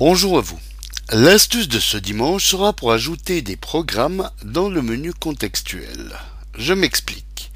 Bonjour 0.00 0.38
à 0.38 0.40
vous. 0.40 0.58
L'astuce 1.12 1.68
de 1.68 1.78
ce 1.78 1.98
dimanche 1.98 2.46
sera 2.46 2.72
pour 2.72 2.90
ajouter 2.90 3.42
des 3.42 3.56
programmes 3.56 4.30
dans 4.42 4.70
le 4.70 4.80
menu 4.80 5.12
contextuel. 5.12 6.16
Je 6.56 6.72
m'explique. 6.72 7.52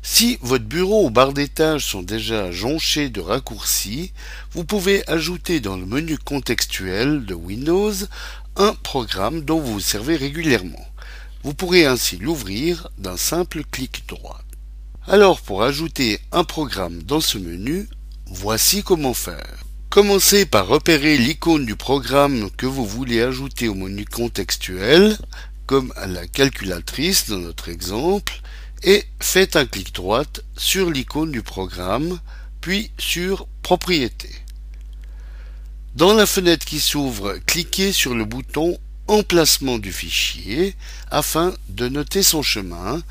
Si 0.00 0.38
votre 0.40 0.64
bureau 0.64 1.06
ou 1.06 1.10
barre 1.10 1.32
d'étage 1.32 1.84
sont 1.84 2.02
déjà 2.02 2.52
jonchés 2.52 3.08
de 3.08 3.20
raccourcis, 3.20 4.12
vous 4.52 4.62
pouvez 4.62 5.02
ajouter 5.10 5.58
dans 5.58 5.76
le 5.76 5.86
menu 5.86 6.18
contextuel 6.18 7.26
de 7.26 7.34
Windows 7.34 7.94
un 8.54 8.74
programme 8.74 9.40
dont 9.40 9.58
vous 9.58 9.72
vous 9.72 9.80
servez 9.80 10.14
régulièrement. 10.14 10.86
Vous 11.42 11.52
pourrez 11.52 11.84
ainsi 11.84 12.16
l'ouvrir 12.16 12.90
d'un 12.98 13.16
simple 13.16 13.64
clic 13.72 14.04
droit. 14.06 14.40
Alors 15.08 15.40
pour 15.40 15.64
ajouter 15.64 16.20
un 16.30 16.44
programme 16.44 17.02
dans 17.02 17.20
ce 17.20 17.38
menu, 17.38 17.88
voici 18.28 18.84
comment 18.84 19.14
faire. 19.14 19.67
Commencez 19.90 20.44
par 20.44 20.66
repérer 20.66 21.16
l'icône 21.16 21.64
du 21.64 21.74
programme 21.74 22.50
que 22.50 22.66
vous 22.66 22.84
voulez 22.84 23.22
ajouter 23.22 23.68
au 23.68 23.74
menu 23.74 24.04
contextuel, 24.04 25.16
comme 25.64 25.94
la 26.06 26.26
calculatrice 26.26 27.30
dans 27.30 27.38
notre 27.38 27.70
exemple, 27.70 28.42
et 28.82 29.04
faites 29.18 29.56
un 29.56 29.64
clic 29.64 29.94
droit 29.94 30.24
sur 30.58 30.90
l'icône 30.90 31.32
du 31.32 31.42
programme, 31.42 32.20
puis 32.60 32.90
sur 32.98 33.48
Propriétés. 33.62 34.34
Dans 35.94 36.12
la 36.12 36.26
fenêtre 36.26 36.66
qui 36.66 36.80
s'ouvre, 36.80 37.38
cliquez 37.46 37.92
sur 37.92 38.14
le 38.14 38.26
bouton 38.26 38.78
Emplacement 39.06 39.78
du 39.78 39.90
fichier 39.90 40.76
afin 41.10 41.54
de 41.70 41.88
noter 41.88 42.22
son 42.22 42.42
chemin 42.42 43.02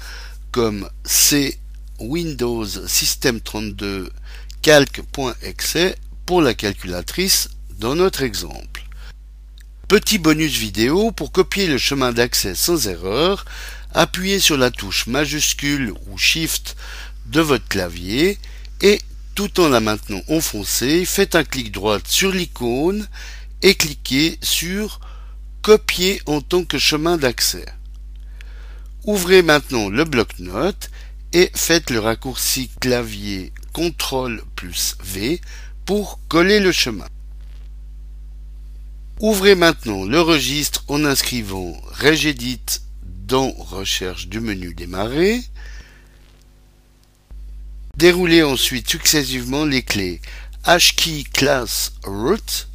comme 0.51 0.87
C 1.03 1.57
Windows 1.97 2.67
System 2.87 3.41
32 3.41 4.11
calc.exe 4.61 5.95
pour 6.27 6.41
la 6.41 6.53
calculatrice 6.53 7.49
dans 7.79 7.95
notre 7.95 8.21
exemple. 8.21 8.83
Petit 9.87 10.17
bonus 10.17 10.57
vidéo 10.57 11.11
pour 11.11 11.31
copier 11.31 11.67
le 11.67 11.77
chemin 11.77 12.11
d'accès 12.11 12.53
sans 12.53 12.89
erreur, 12.89 13.45
appuyez 13.93 14.41
sur 14.41 14.57
la 14.57 14.69
touche 14.69 15.07
majuscule 15.07 15.93
ou 16.05 16.17
Shift 16.17 16.75
de 17.27 17.39
votre 17.39 17.67
clavier 17.69 18.37
et 18.81 18.99
tout 19.35 19.61
en 19.61 19.69
la 19.69 19.79
maintenant 19.79 20.21
enfoncée, 20.27 21.05
faites 21.05 21.35
un 21.35 21.45
clic 21.45 21.71
droit 21.71 21.99
sur 22.05 22.33
l'icône 22.33 23.07
et 23.61 23.75
cliquez 23.75 24.37
sur 24.41 24.99
Copier 25.61 26.21
en 26.25 26.41
tant 26.41 26.65
que 26.65 26.77
chemin 26.77 27.17
d'accès. 27.17 27.65
Ouvrez 29.05 29.43
maintenant 29.43 29.87
le 29.87 30.03
bloc-notes 30.03 30.89
et 31.31 31.49
faites 31.55 31.89
le 31.89 31.99
raccourci 31.99 32.69
clavier 32.81 33.53
CTRL 33.77 34.41
plus 34.55 34.97
V 35.03 35.39
pour 35.87 36.19
coller 36.27 36.59
le 36.59 36.73
chemin. 36.73 37.07
Ouvrez 39.21 39.55
maintenant 39.55 40.03
le 40.03 40.19
registre 40.19 40.83
en 40.89 41.05
inscrivant 41.05 41.81
Regedit 41.85 42.61
dans 43.03 43.51
Recherche 43.51 44.27
du 44.27 44.41
menu 44.41 44.73
Démarrer. 44.73 45.41
Déroulez 47.95 48.43
ensuite 48.43 48.89
successivement 48.89 49.63
les 49.63 49.81
clés 49.81 50.21
HKey 50.67 51.23
Class 51.23 51.93
Root, 52.03 52.67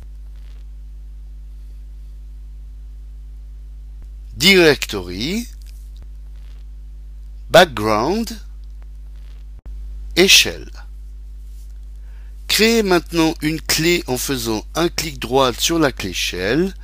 Directory, 4.35 5.47
Background 7.51 8.41
Shell. 10.17 10.71
Créez 12.53 12.83
maintenant 12.83 13.33
une 13.41 13.63
clé 13.63 14.05
en 14.09 14.19
faisant 14.19 14.63
un 14.75 14.91
clic 14.91 15.19
droit 15.19 15.55
sur 15.55 15.79
la 15.79 15.91
clé 15.91 16.13
Shell, 16.13 16.75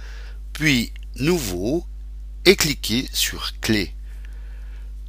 puis 0.54 0.94
Nouveau 1.16 1.84
et 2.46 2.56
cliquez 2.56 3.06
sur 3.12 3.52
Clé. 3.60 3.92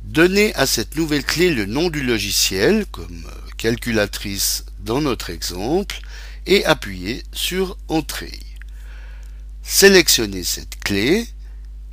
Donnez 0.04 0.54
à 0.56 0.66
cette 0.66 0.98
nouvelle 0.98 1.24
clé 1.24 1.50
le 1.50 1.66
nom 1.66 1.90
du 1.90 2.04
logiciel, 2.04 2.86
comme 2.88 3.26
calculatrice 3.56 4.66
dans 4.82 5.00
notre 5.00 5.30
exemple, 5.30 6.02
et 6.46 6.66
appuyez 6.66 7.24
sur 7.32 7.78
Entrée. 7.88 8.42
Sélectionnez 9.64 10.44
cette 10.44 10.78
clé 10.84 11.26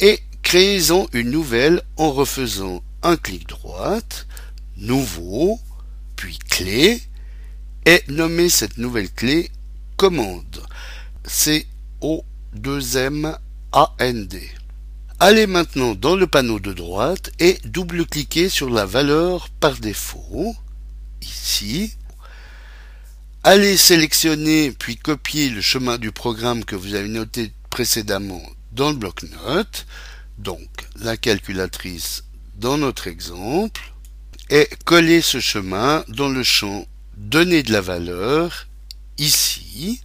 et 0.01 0.19
créez-en 0.43 1.07
une 1.13 1.31
nouvelle 1.31 1.83
en 1.97 2.11
refaisant 2.11 2.83
un 3.05 3.17
clic 3.17 3.49
droit, 3.49 4.01
Nouveau, 4.77 5.61
puis 6.17 6.41
Clé, 6.51 7.01
et 7.87 8.03
nommez 8.09 8.49
cette 8.49 8.79
nouvelle 8.79 9.11
clé 9.11 9.51
commande. 9.97 10.63
C 11.25 11.67
O 12.01 12.25
2 12.55 12.97
M 12.99 13.39
A 13.73 13.95
N 14.01 14.27
D. 14.27 14.51
Allez 15.21 15.47
maintenant 15.47 15.95
dans 15.95 16.17
le 16.17 16.27
panneau 16.27 16.61
de 16.61 16.73
droite 16.73 17.31
et 17.39 17.59
double-cliquez 17.65 18.49
sur 18.49 18.69
la 18.69 18.85
valeur 18.85 19.49
par 19.49 19.79
défaut, 19.79 20.55
ici. 21.23 21.95
Allez 23.45 23.77
sélectionner 23.77 24.73
puis 24.73 24.97
copier 24.97 25.49
le 25.49 25.61
chemin 25.61 25.97
du 25.97 26.11
programme 26.11 26.65
que 26.65 26.77
vous 26.77 26.95
avez 26.95 27.09
noté 27.09 27.53
précédemment 27.71 28.43
dans 28.73 28.91
le 28.91 28.97
bloc-notes, 28.97 29.87
donc 30.39 30.69
la 31.01 31.17
calculatrice 31.17 32.25
dans 32.57 32.77
notre 32.77 33.07
exemple, 33.07 33.93
et 34.51 34.69
coller 34.85 35.23
ce 35.23 35.41
chemin 35.41 36.05
dans 36.09 36.29
le 36.29 36.43
champ 36.43 36.85
Donner 37.27 37.65
de 37.65 37.73
la 37.73 37.81
valeur, 37.81 38.69
ici, 39.19 40.01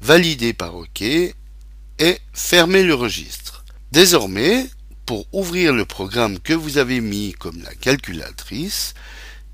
valider 0.00 0.52
par 0.52 0.74
OK, 0.74 1.00
et 1.00 1.36
fermer 2.32 2.82
le 2.82 2.94
registre. 2.94 3.64
Désormais, 3.92 4.68
pour 5.06 5.28
ouvrir 5.32 5.72
le 5.72 5.84
programme 5.84 6.40
que 6.40 6.52
vous 6.52 6.78
avez 6.78 7.00
mis 7.00 7.34
comme 7.34 7.62
la 7.62 7.72
calculatrice, 7.76 8.94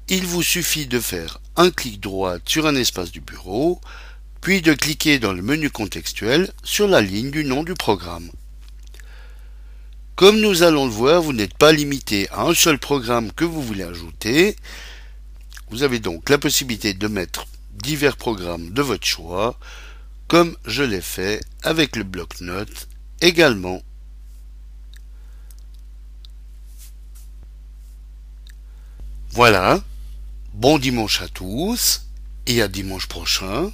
il 0.08 0.24
vous 0.24 0.42
suffit 0.42 0.86
de 0.86 0.98
faire 0.98 1.38
un 1.56 1.70
clic 1.70 2.00
droit 2.00 2.36
sur 2.46 2.66
un 2.66 2.74
espace 2.74 3.12
du 3.12 3.20
bureau, 3.20 3.78
puis 4.40 4.62
de 4.62 4.72
cliquer 4.72 5.18
dans 5.18 5.34
le 5.34 5.42
menu 5.42 5.68
contextuel 5.68 6.50
sur 6.64 6.88
la 6.88 7.02
ligne 7.02 7.30
du 7.30 7.44
nom 7.44 7.62
du 7.62 7.74
programme. 7.74 8.30
Comme 10.14 10.40
nous 10.40 10.62
allons 10.62 10.86
le 10.86 10.92
voir, 10.92 11.20
vous 11.20 11.34
n'êtes 11.34 11.58
pas 11.58 11.72
limité 11.72 12.26
à 12.30 12.44
un 12.44 12.54
seul 12.54 12.78
programme 12.78 13.32
que 13.32 13.44
vous 13.44 13.60
voulez 13.60 13.84
ajouter, 13.84 14.56
vous 15.70 15.82
avez 15.82 15.98
donc 15.98 16.30
la 16.30 16.38
possibilité 16.38 16.94
de 16.94 17.08
mettre 17.08 17.46
divers 17.72 18.16
programmes 18.16 18.70
de 18.70 18.82
votre 18.82 19.06
choix, 19.06 19.58
comme 20.28 20.56
je 20.66 20.82
l'ai 20.82 21.00
fait 21.00 21.40
avec 21.62 21.96
le 21.96 22.04
bloc-notes 22.04 22.88
également. 23.20 23.82
Voilà, 29.30 29.82
bon 30.54 30.78
dimanche 30.78 31.20
à 31.20 31.28
tous 31.28 32.06
et 32.46 32.62
à 32.62 32.68
dimanche 32.68 33.06
prochain 33.06 33.70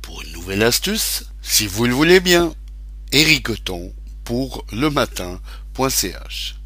pour 0.00 0.22
une 0.22 0.32
nouvelle 0.32 0.62
astuce, 0.62 1.24
si 1.42 1.66
vous 1.66 1.84
le 1.86 1.94
voulez 1.94 2.20
bien. 2.20 2.54
Eric 3.12 3.48
pour 4.24 4.64
le 4.72 4.90
matin.ch 4.90 6.56